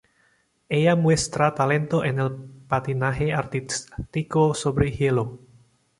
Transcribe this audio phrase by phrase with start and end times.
[0.67, 2.31] Ella muestra talento en el
[2.67, 5.37] patinaje artístico sobre hielo.